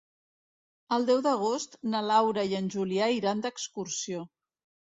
[0.97, 4.27] El deu d'agost na Laura i en Julià iran d'excursió.